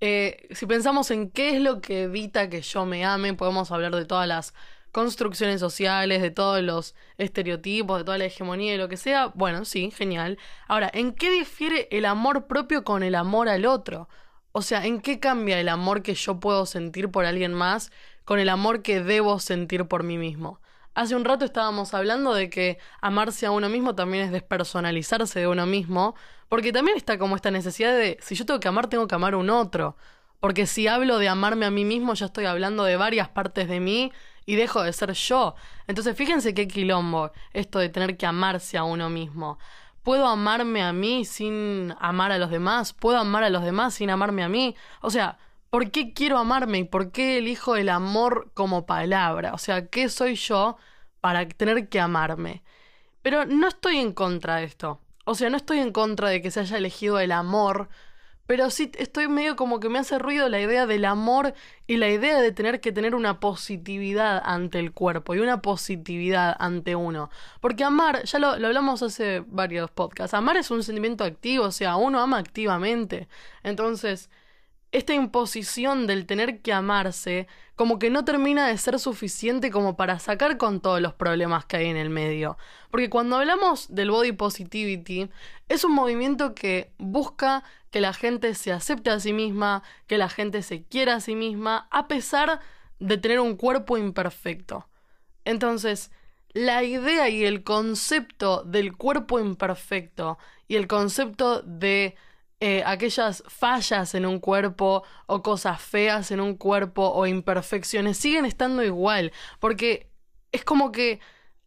eh, 0.00 0.48
si 0.50 0.66
pensamos 0.66 1.10
en 1.10 1.30
qué 1.30 1.56
es 1.56 1.62
lo 1.62 1.80
que 1.80 2.02
evita 2.02 2.50
que 2.50 2.60
yo 2.62 2.84
me 2.86 3.04
ame, 3.04 3.34
podemos 3.34 3.70
hablar 3.70 3.94
de 3.94 4.04
todas 4.04 4.26
las 4.26 4.52
construcciones 4.92 5.58
sociales, 5.60 6.22
de 6.22 6.30
todos 6.30 6.62
los 6.62 6.94
estereotipos, 7.18 7.98
de 7.98 8.04
toda 8.04 8.18
la 8.18 8.26
hegemonía 8.26 8.74
y 8.74 8.78
lo 8.78 8.88
que 8.88 8.98
sea. 8.98 9.32
Bueno, 9.34 9.64
sí, 9.64 9.90
genial. 9.90 10.38
Ahora, 10.68 10.90
¿en 10.92 11.12
qué 11.12 11.30
difiere 11.30 11.88
el 11.90 12.04
amor 12.04 12.46
propio 12.46 12.84
con 12.84 13.02
el 13.02 13.14
amor 13.14 13.48
al 13.48 13.64
otro? 13.64 14.08
O 14.52 14.60
sea, 14.62 14.84
¿en 14.84 15.00
qué 15.00 15.18
cambia 15.18 15.58
el 15.58 15.70
amor 15.70 16.02
que 16.02 16.14
yo 16.14 16.38
puedo 16.38 16.66
sentir 16.66 17.10
por 17.10 17.24
alguien 17.24 17.54
más 17.54 17.90
con 18.24 18.38
el 18.38 18.50
amor 18.50 18.82
que 18.82 19.02
debo 19.02 19.38
sentir 19.40 19.86
por 19.86 20.02
mí 20.02 20.18
mismo? 20.18 20.60
Hace 20.94 21.16
un 21.16 21.24
rato 21.24 21.46
estábamos 21.46 21.94
hablando 21.94 22.34
de 22.34 22.50
que 22.50 22.78
amarse 23.00 23.46
a 23.46 23.50
uno 23.50 23.70
mismo 23.70 23.94
también 23.94 24.24
es 24.24 24.30
despersonalizarse 24.30 25.40
de 25.40 25.46
uno 25.46 25.64
mismo, 25.64 26.14
porque 26.50 26.70
también 26.70 26.98
está 26.98 27.16
como 27.16 27.34
esta 27.34 27.50
necesidad 27.50 27.96
de, 27.96 28.18
si 28.20 28.34
yo 28.34 28.44
tengo 28.44 28.60
que 28.60 28.68
amar, 28.68 28.88
tengo 28.88 29.08
que 29.08 29.14
amar 29.14 29.32
a 29.32 29.38
un 29.38 29.48
otro. 29.48 29.96
Porque 30.38 30.66
si 30.66 30.88
hablo 30.88 31.18
de 31.18 31.28
amarme 31.28 31.64
a 31.64 31.70
mí 31.70 31.86
mismo, 31.86 32.12
ya 32.12 32.26
estoy 32.26 32.44
hablando 32.44 32.84
de 32.84 32.96
varias 32.96 33.28
partes 33.30 33.68
de 33.68 33.80
mí 33.80 34.12
y 34.46 34.56
dejo 34.56 34.82
de 34.82 34.92
ser 34.92 35.12
yo. 35.12 35.54
Entonces, 35.86 36.16
fíjense 36.16 36.54
qué 36.54 36.68
quilombo 36.68 37.32
esto 37.52 37.78
de 37.78 37.88
tener 37.88 38.16
que 38.16 38.26
amarse 38.26 38.78
a 38.78 38.84
uno 38.84 39.10
mismo. 39.10 39.58
¿Puedo 40.02 40.26
amarme 40.26 40.82
a 40.82 40.92
mí 40.92 41.24
sin 41.24 41.94
amar 42.00 42.32
a 42.32 42.38
los 42.38 42.50
demás? 42.50 42.92
¿Puedo 42.92 43.18
amar 43.18 43.44
a 43.44 43.50
los 43.50 43.64
demás 43.64 43.94
sin 43.94 44.10
amarme 44.10 44.42
a 44.42 44.48
mí? 44.48 44.74
O 45.00 45.10
sea, 45.10 45.38
¿por 45.70 45.90
qué 45.90 46.12
quiero 46.12 46.38
amarme 46.38 46.78
y 46.78 46.84
por 46.84 47.12
qué 47.12 47.38
elijo 47.38 47.76
el 47.76 47.88
amor 47.88 48.50
como 48.54 48.84
palabra? 48.84 49.54
O 49.54 49.58
sea, 49.58 49.86
¿qué 49.86 50.08
soy 50.08 50.34
yo 50.34 50.76
para 51.20 51.48
tener 51.48 51.88
que 51.88 52.00
amarme? 52.00 52.64
Pero 53.22 53.46
no 53.46 53.68
estoy 53.68 53.98
en 53.98 54.12
contra 54.12 54.56
de 54.56 54.64
esto. 54.64 55.00
O 55.24 55.36
sea, 55.36 55.50
no 55.50 55.56
estoy 55.56 55.78
en 55.78 55.92
contra 55.92 56.28
de 56.28 56.42
que 56.42 56.50
se 56.50 56.60
haya 56.60 56.76
elegido 56.78 57.20
el 57.20 57.30
amor, 57.30 57.88
pero 58.52 58.68
sí 58.68 58.92
estoy 58.98 59.28
medio 59.28 59.56
como 59.56 59.80
que 59.80 59.88
me 59.88 59.98
hace 59.98 60.18
ruido 60.18 60.50
la 60.50 60.60
idea 60.60 60.84
del 60.84 61.06
amor 61.06 61.54
y 61.86 61.96
la 61.96 62.10
idea 62.10 62.38
de 62.38 62.52
tener 62.52 62.82
que 62.82 62.92
tener 62.92 63.14
una 63.14 63.40
positividad 63.40 64.42
ante 64.44 64.78
el 64.78 64.92
cuerpo 64.92 65.34
y 65.34 65.38
una 65.38 65.62
positividad 65.62 66.54
ante 66.58 66.94
uno. 66.94 67.30
Porque 67.62 67.82
amar, 67.82 68.24
ya 68.24 68.38
lo, 68.38 68.58
lo 68.58 68.66
hablamos 68.66 69.02
hace 69.02 69.42
varios 69.46 69.90
podcasts, 69.90 70.34
amar 70.34 70.58
es 70.58 70.70
un 70.70 70.82
sentimiento 70.82 71.24
activo, 71.24 71.64
o 71.64 71.72
sea, 71.72 71.96
uno 71.96 72.20
ama 72.20 72.36
activamente. 72.36 73.26
Entonces, 73.62 74.28
esta 74.92 75.14
imposición 75.14 76.06
del 76.06 76.26
tener 76.26 76.60
que 76.60 76.72
amarse 76.72 77.48
como 77.74 77.98
que 77.98 78.10
no 78.10 78.24
termina 78.24 78.68
de 78.68 78.76
ser 78.76 78.98
suficiente 78.98 79.70
como 79.70 79.96
para 79.96 80.18
sacar 80.18 80.58
con 80.58 80.80
todos 80.80 81.00
los 81.00 81.14
problemas 81.14 81.64
que 81.64 81.78
hay 81.78 81.86
en 81.86 81.96
el 81.96 82.10
medio. 82.10 82.58
Porque 82.90 83.08
cuando 83.08 83.36
hablamos 83.36 83.92
del 83.92 84.10
body 84.10 84.32
positivity, 84.32 85.30
es 85.68 85.84
un 85.84 85.92
movimiento 85.92 86.54
que 86.54 86.92
busca 86.98 87.64
que 87.90 88.02
la 88.02 88.12
gente 88.12 88.54
se 88.54 88.72
acepte 88.72 89.10
a 89.10 89.18
sí 89.18 89.32
misma, 89.32 89.82
que 90.06 90.18
la 90.18 90.28
gente 90.28 90.62
se 90.62 90.84
quiera 90.84 91.16
a 91.16 91.20
sí 91.20 91.34
misma, 91.34 91.88
a 91.90 92.06
pesar 92.06 92.60
de 93.00 93.16
tener 93.16 93.40
un 93.40 93.56
cuerpo 93.56 93.96
imperfecto. 93.96 94.88
Entonces, 95.44 96.10
la 96.52 96.84
idea 96.84 97.30
y 97.30 97.44
el 97.44 97.64
concepto 97.64 98.62
del 98.62 98.94
cuerpo 98.94 99.40
imperfecto 99.40 100.38
y 100.68 100.76
el 100.76 100.86
concepto 100.86 101.62
de 101.62 102.14
eh, 102.64 102.84
aquellas 102.86 103.42
fallas 103.48 104.14
en 104.14 104.24
un 104.24 104.38
cuerpo 104.38 105.02
o 105.26 105.42
cosas 105.42 105.82
feas 105.82 106.30
en 106.30 106.38
un 106.38 106.56
cuerpo 106.56 107.10
o 107.10 107.26
imperfecciones 107.26 108.18
siguen 108.18 108.44
estando 108.44 108.84
igual, 108.84 109.32
porque 109.58 110.12
es 110.52 110.64
como 110.64 110.92
que 110.92 111.18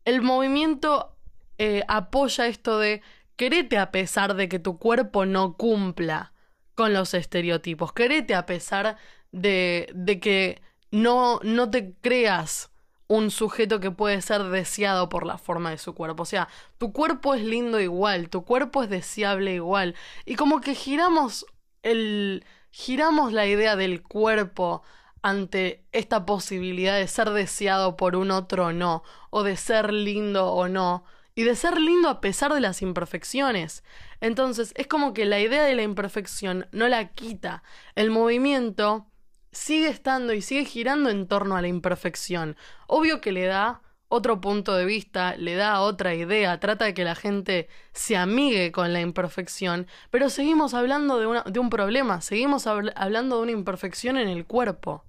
el 0.06 0.22
movimiento 0.22 1.18
eh, 1.58 1.84
apoya 1.90 2.48
esto 2.48 2.80
de 2.80 3.02
querete 3.36 3.78
a 3.78 3.92
pesar 3.92 4.36
de 4.36 4.48
que 4.48 4.58
tu 4.58 4.78
cuerpo 4.78 5.26
no 5.26 5.58
cumpla 5.58 6.32
con 6.76 6.94
los 6.94 7.14
estereotipos, 7.14 7.92
querete 7.92 8.34
a 8.34 8.46
pesar 8.46 8.96
de, 9.34 9.90
de 9.94 10.22
que 10.22 10.62
no, 10.92 11.42
no 11.44 11.70
te 11.70 11.94
creas 12.00 12.72
un 13.08 13.32
sujeto 13.32 13.80
que 13.80 13.92
puede 13.92 14.22
ser 14.22 14.44
deseado 14.44 15.10
por 15.10 15.26
la 15.26 15.38
forma 15.38 15.70
de 15.72 15.78
su 15.78 15.94
cuerpo. 15.94 16.24
O 16.24 16.26
sea, 16.26 16.48
tu 16.78 16.92
cuerpo 16.92 17.36
es 17.36 17.44
lindo 17.44 17.80
igual, 17.80 18.30
tu 18.30 18.44
cuerpo 18.46 18.84
es 18.84 18.90
deseable 18.90 19.54
igual. 19.54 19.96
Y 20.26 20.36
como 20.36 20.62
que 20.62 20.76
giramos 20.76 21.46
el. 21.84 22.46
giramos 22.72 23.34
la 23.34 23.46
idea 23.48 23.76
del 23.76 24.02
cuerpo 24.02 24.84
ante 25.22 25.84
esta 25.92 26.26
posibilidad 26.26 26.98
de 26.98 27.08
ser 27.08 27.32
deseado 27.32 27.98
por 27.98 28.16
un 28.16 28.32
otro 28.32 28.68
o 28.68 28.74
no, 28.74 29.04
o 29.32 29.44
de 29.44 29.58
ser 29.58 29.92
lindo 29.92 30.52
o 30.52 30.68
no, 30.68 31.04
y 31.34 31.44
de 31.44 31.56
ser 31.56 31.80
lindo 31.82 32.10
a 32.10 32.22
pesar 32.22 32.54
de 32.54 32.62
las 32.62 32.82
imperfecciones. 32.82 33.84
Entonces, 34.22 34.72
es 34.76 34.88
como 34.88 35.14
que 35.14 35.26
la 35.26 35.40
idea 35.40 35.64
de 35.64 35.76
la 35.76 35.84
imperfección 35.84 36.68
no 36.72 36.88
la 36.88 37.10
quita. 37.10 37.64
El 37.96 38.12
movimiento 38.12 39.08
sigue 39.56 39.88
estando 39.88 40.34
y 40.34 40.42
sigue 40.42 40.66
girando 40.66 41.10
en 41.10 41.28
torno 41.28 41.56
a 41.56 41.62
la 41.62 41.68
imperfección. 41.68 42.58
Obvio 42.88 43.22
que 43.22 43.32
le 43.32 43.46
da 43.46 43.82
otro 44.10 44.42
punto 44.42 44.76
de 44.76 44.86
vista, 44.86 45.36
le 45.38 45.56
da 45.56 45.82
otra 45.82 46.14
idea, 46.14 46.60
trata 46.60 46.86
de 46.86 46.94
que 46.94 47.04
la 47.04 47.16
gente 47.16 47.70
se 47.94 48.18
amigue 48.18 48.72
con 48.72 48.94
la 48.94 49.02
imperfección, 49.02 49.88
pero 50.12 50.30
seguimos 50.30 50.74
hablando 50.74 51.18
de, 51.18 51.52
de 51.52 51.60
un 51.60 51.70
problema, 51.70 52.22
seguimos 52.22 52.68
hablando 52.68 53.38
de 53.38 53.44
una 53.44 53.52
imperfección 53.52 54.18
en 54.18 54.28
el 54.28 54.46
cuerpo. 54.46 55.04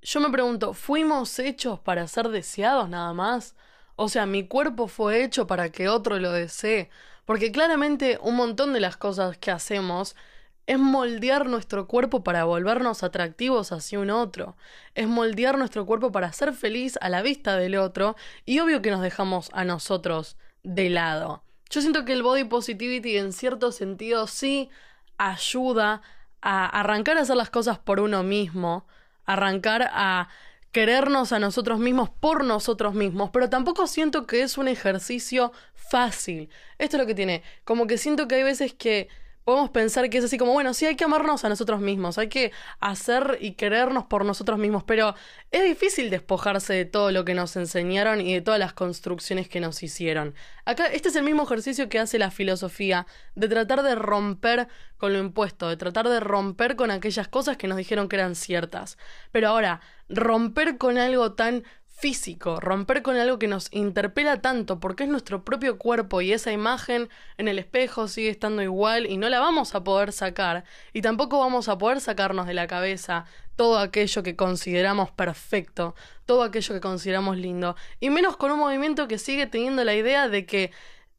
Yo 0.00 0.20
me 0.20 0.30
pregunto, 0.30 0.72
¿fuimos 0.74 1.38
hechos 1.38 1.78
para 1.78 2.08
ser 2.08 2.28
deseados 2.30 2.88
nada 2.88 3.12
más? 3.12 3.54
O 3.96 4.08
sea, 4.08 4.26
mi 4.26 4.48
cuerpo 4.48 4.88
fue 4.88 5.22
hecho 5.22 5.46
para 5.46 5.70
que 5.70 5.88
otro 5.88 6.18
lo 6.18 6.32
desee, 6.32 6.90
porque 7.24 7.52
claramente 7.52 8.18
un 8.20 8.34
montón 8.34 8.72
de 8.72 8.80
las 8.80 8.96
cosas 8.96 9.38
que 9.38 9.50
hacemos 9.50 10.16
es 10.66 10.78
moldear 10.78 11.46
nuestro 11.46 11.86
cuerpo 11.86 12.22
para 12.22 12.44
volvernos 12.44 13.02
atractivos 13.02 13.72
hacia 13.72 13.98
un 13.98 14.10
otro. 14.10 14.56
Es 14.94 15.08
moldear 15.08 15.58
nuestro 15.58 15.86
cuerpo 15.86 16.12
para 16.12 16.32
ser 16.32 16.52
feliz 16.52 16.98
a 17.00 17.08
la 17.08 17.22
vista 17.22 17.56
del 17.56 17.76
otro 17.76 18.16
y 18.44 18.60
obvio 18.60 18.82
que 18.82 18.90
nos 18.90 19.02
dejamos 19.02 19.50
a 19.52 19.64
nosotros 19.64 20.36
de 20.62 20.90
lado. 20.90 21.42
Yo 21.70 21.80
siento 21.80 22.04
que 22.04 22.12
el 22.12 22.22
body 22.22 22.44
positivity 22.44 23.16
en 23.16 23.32
cierto 23.32 23.72
sentido 23.72 24.26
sí 24.26 24.70
ayuda 25.18 26.02
a 26.40 26.66
arrancar 26.66 27.18
a 27.18 27.22
hacer 27.22 27.36
las 27.36 27.50
cosas 27.50 27.78
por 27.78 28.00
uno 28.00 28.22
mismo, 28.22 28.86
arrancar 29.24 29.88
a 29.92 30.28
querernos 30.72 31.32
a 31.32 31.38
nosotros 31.38 31.78
mismos 31.78 32.08
por 32.08 32.44
nosotros 32.44 32.94
mismos, 32.94 33.30
pero 33.30 33.50
tampoco 33.50 33.86
siento 33.86 34.26
que 34.26 34.42
es 34.42 34.58
un 34.58 34.68
ejercicio 34.68 35.52
fácil. 35.74 36.48
Esto 36.78 36.96
es 36.96 37.00
lo 37.00 37.06
que 37.06 37.14
tiene, 37.14 37.42
como 37.64 37.86
que 37.86 37.98
siento 37.98 38.26
que 38.26 38.36
hay 38.36 38.42
veces 38.42 38.72
que 38.72 39.08
podemos 39.44 39.70
pensar 39.70 40.08
que 40.10 40.18
es 40.18 40.24
así 40.24 40.38
como, 40.38 40.52
bueno, 40.52 40.74
sí 40.74 40.86
hay 40.86 40.96
que 40.96 41.04
amarnos 41.04 41.44
a 41.44 41.48
nosotros 41.48 41.80
mismos, 41.80 42.18
hay 42.18 42.28
que 42.28 42.52
hacer 42.80 43.38
y 43.40 43.52
querernos 43.52 44.04
por 44.04 44.24
nosotros 44.24 44.58
mismos, 44.58 44.84
pero 44.84 45.14
es 45.50 45.64
difícil 45.64 46.10
despojarse 46.10 46.74
de 46.74 46.84
todo 46.84 47.10
lo 47.10 47.24
que 47.24 47.34
nos 47.34 47.56
enseñaron 47.56 48.20
y 48.20 48.34
de 48.34 48.40
todas 48.40 48.60
las 48.60 48.72
construcciones 48.72 49.48
que 49.48 49.60
nos 49.60 49.82
hicieron. 49.82 50.34
Acá, 50.64 50.86
este 50.86 51.08
es 51.08 51.16
el 51.16 51.24
mismo 51.24 51.42
ejercicio 51.42 51.88
que 51.88 51.98
hace 51.98 52.18
la 52.18 52.30
filosofía, 52.30 53.06
de 53.34 53.48
tratar 53.48 53.82
de 53.82 53.94
romper 53.94 54.68
con 54.96 55.12
lo 55.12 55.18
impuesto, 55.18 55.68
de 55.68 55.76
tratar 55.76 56.08
de 56.08 56.20
romper 56.20 56.76
con 56.76 56.90
aquellas 56.90 57.26
cosas 57.28 57.56
que 57.56 57.66
nos 57.66 57.76
dijeron 57.78 58.08
que 58.08 58.16
eran 58.16 58.36
ciertas. 58.36 58.98
Pero 59.32 59.48
ahora, 59.48 59.80
romper 60.08 60.78
con 60.78 60.98
algo 60.98 61.32
tan 61.32 61.64
físico, 62.02 62.58
romper 62.58 63.02
con 63.02 63.16
algo 63.16 63.38
que 63.38 63.46
nos 63.46 63.68
interpela 63.70 64.42
tanto 64.42 64.80
porque 64.80 65.04
es 65.04 65.08
nuestro 65.08 65.44
propio 65.44 65.78
cuerpo 65.78 66.20
y 66.20 66.32
esa 66.32 66.50
imagen 66.50 67.08
en 67.38 67.46
el 67.46 67.60
espejo 67.60 68.08
sigue 68.08 68.28
estando 68.28 68.60
igual 68.60 69.06
y 69.06 69.18
no 69.18 69.28
la 69.28 69.38
vamos 69.38 69.76
a 69.76 69.84
poder 69.84 70.10
sacar 70.10 70.64
y 70.92 71.00
tampoco 71.00 71.38
vamos 71.38 71.68
a 71.68 71.78
poder 71.78 72.00
sacarnos 72.00 72.48
de 72.48 72.54
la 72.54 72.66
cabeza 72.66 73.26
todo 73.54 73.78
aquello 73.78 74.24
que 74.24 74.34
consideramos 74.34 75.12
perfecto, 75.12 75.94
todo 76.26 76.42
aquello 76.42 76.74
que 76.74 76.80
consideramos 76.80 77.36
lindo 77.36 77.76
y 78.00 78.10
menos 78.10 78.36
con 78.36 78.50
un 78.50 78.58
movimiento 78.58 79.06
que 79.06 79.18
sigue 79.18 79.46
teniendo 79.46 79.84
la 79.84 79.94
idea 79.94 80.28
de 80.28 80.44
que 80.44 80.72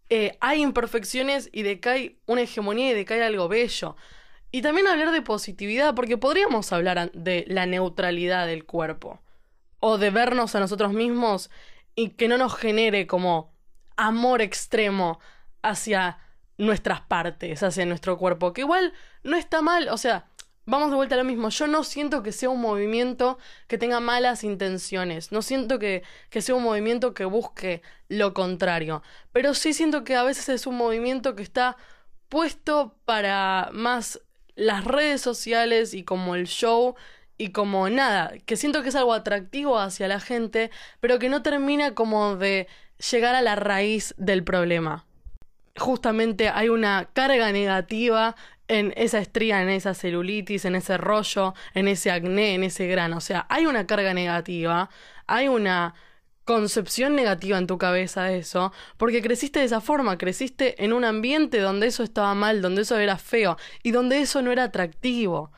eh, 0.09 0.37
hay 0.41 0.61
imperfecciones 0.61 1.49
y 1.53 1.63
de 1.63 1.79
que 1.79 1.89
hay 1.89 2.19
una 2.25 2.41
hegemonía 2.41 2.91
y 2.91 2.93
de 2.93 3.05
que 3.05 3.13
hay 3.13 3.21
algo 3.21 3.47
bello. 3.47 3.95
Y 4.51 4.61
también 4.61 4.87
hablar 4.87 5.13
de 5.13 5.21
positividad, 5.21 5.95
porque 5.95 6.17
podríamos 6.17 6.73
hablar 6.73 7.09
de 7.13 7.45
la 7.47 7.65
neutralidad 7.65 8.45
del 8.45 8.65
cuerpo 8.65 9.21
o 9.85 9.97
de 9.97 10.11
vernos 10.11 10.55
a 10.55 10.61
nosotros 10.61 10.93
mismos 10.93 11.49
y 11.93 12.11
que 12.11 12.29
no 12.29 12.37
nos 12.37 12.55
genere 12.55 13.05
como 13.05 13.53
amor 13.97 14.41
extremo 14.41 15.19
hacia 15.61 16.19
nuestras 16.57 17.01
partes, 17.01 17.61
hacia 17.63 17.85
nuestro 17.85 18.17
cuerpo, 18.17 18.53
que 18.53 18.61
igual 18.61 18.93
no 19.23 19.35
está 19.35 19.61
mal, 19.61 19.89
o 19.89 19.97
sea, 19.97 20.29
vamos 20.65 20.89
de 20.89 20.95
vuelta 20.95 21.15
a 21.15 21.17
lo 21.17 21.25
mismo, 21.25 21.49
yo 21.49 21.67
no 21.67 21.83
siento 21.83 22.23
que 22.23 22.31
sea 22.31 22.49
un 22.49 22.61
movimiento 22.61 23.37
que 23.67 23.77
tenga 23.77 23.99
malas 23.99 24.45
intenciones, 24.45 25.33
no 25.33 25.41
siento 25.41 25.79
que, 25.79 26.03
que 26.29 26.41
sea 26.41 26.55
un 26.55 26.63
movimiento 26.63 27.13
que 27.13 27.25
busque 27.25 27.81
lo 28.07 28.33
contrario, 28.33 29.03
pero 29.33 29.53
sí 29.53 29.73
siento 29.73 30.05
que 30.05 30.15
a 30.15 30.23
veces 30.23 30.47
es 30.47 30.65
un 30.65 30.77
movimiento 30.77 31.35
que 31.35 31.43
está 31.43 31.75
puesto 32.29 32.95
para 33.03 33.69
más 33.73 34.21
las 34.55 34.85
redes 34.85 35.19
sociales 35.19 35.93
y 35.93 36.05
como 36.05 36.35
el 36.35 36.47
show 36.47 36.95
y 37.37 37.49
como 37.49 37.89
nada, 37.89 38.33
que 38.45 38.57
siento 38.57 38.83
que 38.83 38.89
es 38.89 38.95
algo 38.95 39.13
atractivo 39.13 39.79
hacia 39.79 40.07
la 40.07 40.19
gente, 40.19 40.71
pero 40.99 41.19
que 41.19 41.29
no 41.29 41.41
termina 41.41 41.93
como 41.95 42.35
de 42.35 42.67
llegar 43.11 43.35
a 43.35 43.41
la 43.41 43.55
raíz 43.55 44.13
del 44.17 44.43
problema. 44.43 45.05
Justamente 45.77 46.49
hay 46.49 46.69
una 46.69 47.09
carga 47.13 47.51
negativa 47.51 48.35
en 48.67 48.93
esa 48.95 49.19
estría, 49.19 49.61
en 49.61 49.69
esa 49.69 49.93
celulitis, 49.93 50.65
en 50.65 50.75
ese 50.75 50.97
rollo, 50.97 51.53
en 51.73 51.87
ese 51.87 52.11
acné, 52.11 52.53
en 52.55 52.63
ese 52.63 52.87
grano. 52.87 53.17
O 53.17 53.21
sea, 53.21 53.45
hay 53.49 53.65
una 53.65 53.87
carga 53.87 54.13
negativa, 54.13 54.89
hay 55.27 55.47
una 55.47 55.95
concepción 56.45 57.15
negativa 57.15 57.57
en 57.57 57.67
tu 57.67 57.77
cabeza 57.77 58.23
de 58.23 58.39
eso, 58.39 58.73
porque 58.97 59.21
creciste 59.21 59.59
de 59.59 59.65
esa 59.65 59.81
forma, 59.81 60.17
creciste 60.17 60.83
en 60.83 60.93
un 60.93 61.05
ambiente 61.05 61.59
donde 61.59 61.87
eso 61.87 62.03
estaba 62.03 62.35
mal, 62.35 62.61
donde 62.61 62.83
eso 62.83 62.97
era 62.97 63.17
feo 63.17 63.57
y 63.81 63.91
donde 63.91 64.19
eso 64.19 64.41
no 64.41 64.51
era 64.51 64.65
atractivo 64.65 65.51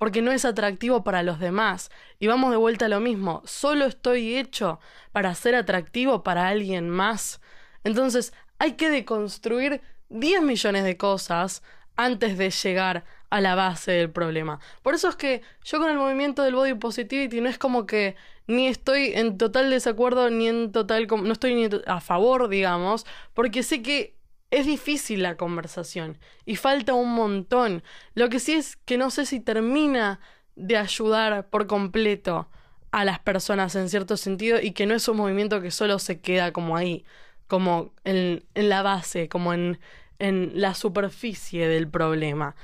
porque 0.00 0.22
no 0.22 0.32
es 0.32 0.46
atractivo 0.46 1.04
para 1.04 1.22
los 1.22 1.38
demás. 1.38 1.90
Y 2.18 2.26
vamos 2.26 2.50
de 2.52 2.56
vuelta 2.56 2.86
a 2.86 2.88
lo 2.88 3.00
mismo, 3.00 3.42
solo 3.44 3.84
estoy 3.84 4.34
hecho 4.34 4.80
para 5.12 5.34
ser 5.34 5.54
atractivo 5.54 6.22
para 6.22 6.48
alguien 6.48 6.88
más. 6.88 7.42
Entonces 7.84 8.32
hay 8.58 8.72
que 8.72 8.88
deconstruir 8.88 9.82
10 10.08 10.40
millones 10.40 10.84
de 10.84 10.96
cosas 10.96 11.62
antes 11.96 12.38
de 12.38 12.48
llegar 12.48 13.04
a 13.28 13.42
la 13.42 13.54
base 13.54 13.92
del 13.92 14.10
problema. 14.10 14.58
Por 14.82 14.94
eso 14.94 15.10
es 15.10 15.16
que 15.16 15.42
yo 15.64 15.78
con 15.78 15.90
el 15.90 15.98
movimiento 15.98 16.44
del 16.44 16.54
body 16.54 16.72
positivity 16.72 17.42
no 17.42 17.50
es 17.50 17.58
como 17.58 17.84
que 17.84 18.16
ni 18.46 18.68
estoy 18.68 19.12
en 19.14 19.36
total 19.36 19.68
desacuerdo 19.68 20.30
ni 20.30 20.48
en 20.48 20.72
total 20.72 21.08
no 21.08 21.30
estoy 21.30 21.54
ni 21.54 21.68
a 21.86 22.00
favor, 22.00 22.48
digamos, 22.48 23.04
porque 23.34 23.62
sé 23.62 23.82
que 23.82 24.14
es 24.50 24.66
difícil 24.66 25.22
la 25.22 25.36
conversación 25.36 26.18
y 26.44 26.56
falta 26.56 26.94
un 26.94 27.14
montón. 27.14 27.82
Lo 28.14 28.28
que 28.28 28.40
sí 28.40 28.52
es 28.52 28.76
que 28.76 28.98
no 28.98 29.10
sé 29.10 29.26
si 29.26 29.40
termina 29.40 30.20
de 30.56 30.76
ayudar 30.76 31.48
por 31.48 31.66
completo 31.66 32.48
a 32.90 33.04
las 33.04 33.20
personas 33.20 33.74
en 33.76 33.88
cierto 33.88 34.16
sentido 34.16 34.60
y 34.60 34.72
que 34.72 34.86
no 34.86 34.94
es 34.94 35.06
un 35.08 35.16
movimiento 35.16 35.62
que 35.62 35.70
solo 35.70 35.98
se 35.98 36.20
queda 36.20 36.52
como 36.52 36.76
ahí, 36.76 37.04
como 37.46 37.94
en, 38.04 38.44
la 38.54 38.82
base, 38.82 39.28
como 39.28 39.54
en, 39.54 39.78
en 40.18 40.52
la 40.54 40.74
superficie 40.74 41.68
del 41.68 41.88
problema. 41.88 42.56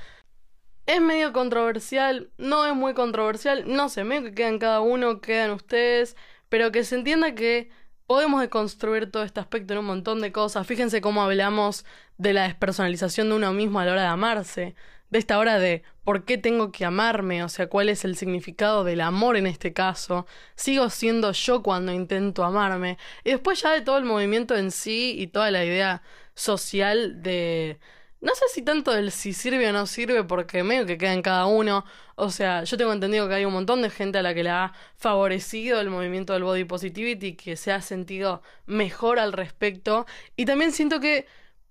Es 0.85 1.01
medio 1.01 1.33
controversial, 1.33 2.29
no 2.37 2.65
es 2.65 2.73
muy 2.75 2.93
controversial, 2.93 3.63
no 3.67 3.89
sé, 3.89 4.03
medio 4.03 4.23
que 4.23 4.33
quedan 4.33 4.59
cada 4.59 4.81
uno, 4.81 5.21
quedan 5.21 5.51
ustedes, 5.51 6.15
pero 6.49 6.71
que 6.71 6.83
se 6.83 6.95
entienda 6.95 7.35
que 7.35 7.69
podemos 8.07 8.41
deconstruir 8.41 9.11
todo 9.11 9.23
este 9.23 9.39
aspecto 9.39 9.73
en 9.73 9.79
un 9.79 9.85
montón 9.85 10.21
de 10.21 10.31
cosas. 10.31 10.65
Fíjense 10.65 11.01
cómo 11.01 11.21
hablamos 11.21 11.85
de 12.17 12.33
la 12.33 12.43
despersonalización 12.43 13.29
de 13.29 13.35
uno 13.35 13.53
mismo 13.53 13.79
a 13.79 13.85
la 13.85 13.91
hora 13.91 14.01
de 14.01 14.07
amarse, 14.07 14.75
de 15.09 15.19
esta 15.19 15.37
hora 15.37 15.59
de 15.59 15.83
por 16.03 16.25
qué 16.25 16.37
tengo 16.37 16.71
que 16.71 16.85
amarme, 16.85 17.43
o 17.43 17.49
sea, 17.49 17.67
cuál 17.67 17.89
es 17.89 18.05
el 18.05 18.15
significado 18.15 18.83
del 18.83 19.01
amor 19.01 19.35
en 19.37 19.45
este 19.45 19.73
caso. 19.73 20.25
Sigo 20.55 20.89
siendo 20.89 21.31
yo 21.33 21.61
cuando 21.61 21.91
intento 21.91 22.43
amarme. 22.43 22.97
Y 23.23 23.31
después 23.31 23.61
ya 23.61 23.71
de 23.71 23.81
todo 23.81 23.97
el 23.97 24.05
movimiento 24.05 24.55
en 24.55 24.71
sí 24.71 25.15
y 25.17 25.27
toda 25.27 25.51
la 25.51 25.65
idea 25.65 26.01
social 26.33 27.21
de 27.21 27.79
no 28.19 28.33
sé 28.35 28.45
si 28.51 28.61
tanto 28.63 28.91
del 28.91 29.11
si 29.11 29.33
sirve 29.33 29.69
o 29.69 29.73
no 29.73 29.85
sirve, 29.85 30.23
porque 30.23 30.63
medio 30.63 30.85
que 30.85 30.97
queda 30.97 31.13
en 31.13 31.21
cada 31.21 31.45
uno. 31.45 31.85
O 32.15 32.31
sea, 32.31 32.63
yo 32.63 32.77
tengo 32.77 32.91
entendido 32.93 33.27
que 33.27 33.35
hay 33.35 33.45
un 33.45 33.53
montón 33.53 33.81
de 33.81 33.89
gente 33.89 34.17
a 34.17 34.23
la 34.23 34.33
que 34.33 34.43
le 34.43 34.49
ha 34.49 34.73
favorecido 34.95 35.79
el 35.79 35.89
movimiento 35.89 36.33
del 36.33 36.43
body 36.43 36.63
positivity, 36.65 37.35
que 37.35 37.55
se 37.55 37.71
ha 37.71 37.81
sentido 37.81 38.41
mejor 38.65 39.19
al 39.19 39.33
respecto. 39.33 40.07
Y 40.35 40.45
también 40.45 40.71
siento 40.71 40.99
que, 40.99 41.27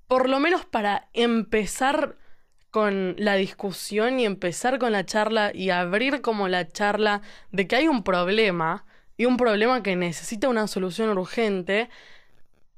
por 0.06 0.28
lo 0.28 0.38
menos 0.40 0.64
para 0.64 1.08
empezar 1.14 2.16
con 2.70 3.16
la 3.18 3.34
discusión 3.36 4.20
y 4.20 4.26
empezar 4.26 4.78
con 4.78 4.92
la 4.92 5.04
charla 5.06 5.50
y 5.54 5.70
abrir 5.70 6.20
como 6.20 6.48
la 6.48 6.68
charla 6.68 7.22
de 7.50 7.66
que 7.66 7.76
hay 7.76 7.88
un 7.88 8.02
problema 8.04 8.84
y 9.16 9.24
un 9.26 9.36
problema 9.36 9.82
que 9.82 9.96
necesita 9.96 10.48
una 10.48 10.66
solución 10.68 11.16
urgente, 11.16 11.88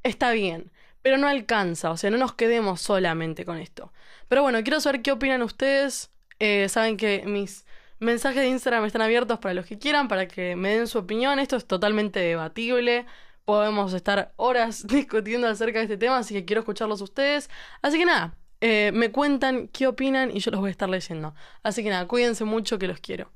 está 0.03 0.31
bien 0.33 0.71
pero 1.03 1.19
no 1.19 1.29
alcanza, 1.29 1.91
o 1.91 1.97
sea, 1.97 2.11
no 2.11 2.19
nos 2.19 2.35
quedemos 2.35 2.81
solamente 2.81 3.45
con 3.45 3.59
esto. 3.59 3.93
Pero 4.29 4.43
bueno, 4.43 4.63
quiero 4.63 4.81
saber 4.81 5.03
qué 5.03 5.13
opinan 5.13 5.43
ustedes. 5.43 6.11
Eh, 6.39 6.69
saben 6.69 6.97
que 6.97 7.25
mis 7.27 7.65
Mensajes 8.01 8.43
de 8.43 8.49
Instagram 8.49 8.85
están 8.85 9.03
abiertos 9.03 9.41
para 9.41 9.55
los 9.55 9.67
que 9.67 9.79
quieran, 9.79 10.07
para 10.07 10.29
que 10.29 10.55
me 10.55 10.77
den 10.77 10.87
su 10.87 10.99
opinión. 10.99 11.41
Esto 11.41 11.57
es 11.57 11.67
totalmente 11.67 12.21
debatible. 12.21 13.07
Podemos 13.45 13.93
estar 13.93 14.33
horas 14.37 14.87
discutiendo 14.87 15.49
acerca 15.49 15.79
de 15.79 15.85
este 15.87 15.97
tema, 15.97 16.19
así 16.19 16.35
que 16.35 16.45
quiero 16.45 16.61
escucharlos 16.61 17.01
ustedes. 17.01 17.51
Así 17.83 17.99
que 17.99 18.05
nada, 18.05 18.37
eh, 18.61 18.93
me 18.95 19.11
cuentan 19.11 19.69
qué 19.69 19.89
opinan 19.89 20.31
y 20.31 20.39
yo 20.41 20.53
los 20.53 20.61
voy 20.61 20.69
a 20.69 20.71
estar 20.71 20.89
leyendo. 20.89 21.35
Así 21.65 21.83
que 21.83 21.91
nada, 21.91 22.07
cuídense 22.07 22.45
mucho 22.45 22.79
que 22.79 22.87
los 22.87 23.01
quiero. 23.01 23.33